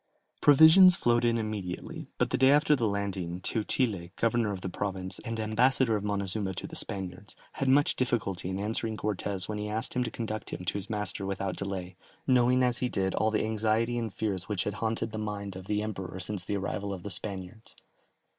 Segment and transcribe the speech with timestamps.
[0.41, 5.19] Provisions flowed in immediately, but the day after the landing, Teutile, governor of the province,
[5.19, 9.69] and ambassador of Montezuma to the Spaniards, had much difficulty in answering Cortès when he
[9.69, 13.29] asked him to conduct him to his master without delay, knowing as he did all
[13.29, 16.93] the anxiety and fears which had haunted the mind of the Emperor since the arrival
[16.95, 17.75] of the Spaniards.